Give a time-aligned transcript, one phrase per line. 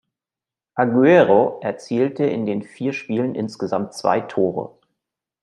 [0.73, 4.75] Agüero erzielte in den vier Spielen insgesamt zwei Tore.